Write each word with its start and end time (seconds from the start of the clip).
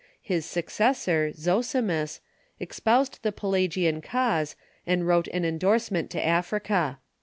His 0.23 0.47
successor, 0.47 1.31
Zosimus, 1.31 2.21
espoused 2.59 3.21
the 3.21 3.31
Pelagian 3.31 4.01
cause, 4.01 4.55
and 4.87 5.05
wrote 5.05 5.27
an 5.27 5.45
endorsement 5.45 6.09
to 6.09 6.25
Africa. 6.25 6.97